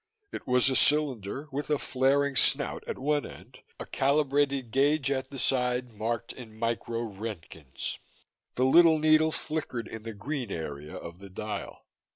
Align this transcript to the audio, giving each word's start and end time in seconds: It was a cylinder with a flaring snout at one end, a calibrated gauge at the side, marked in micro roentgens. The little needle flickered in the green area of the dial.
It 0.31 0.47
was 0.47 0.67
a 0.67 0.75
cylinder 0.75 1.47
with 1.51 1.69
a 1.69 1.77
flaring 1.77 2.35
snout 2.35 2.83
at 2.87 2.97
one 2.97 3.23
end, 3.23 3.59
a 3.79 3.85
calibrated 3.85 4.71
gauge 4.71 5.11
at 5.11 5.29
the 5.29 5.37
side, 5.37 5.93
marked 5.93 6.33
in 6.33 6.57
micro 6.57 7.01
roentgens. 7.03 7.99
The 8.55 8.65
little 8.65 8.97
needle 8.97 9.31
flickered 9.31 9.87
in 9.87 10.01
the 10.01 10.15
green 10.15 10.49
area 10.51 10.95
of 10.95 11.19
the 11.19 11.29
dial. 11.29 11.85